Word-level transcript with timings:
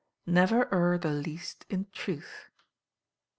Never 0.25 0.67
err 0.73 0.97
the 0.97 1.11
least 1.11 1.67
in 1.69 1.85
truth. 1.91 2.49